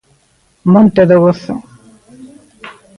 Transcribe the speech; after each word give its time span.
Monte 0.73 1.03
do 1.09 1.17
Gozo. 1.23 1.55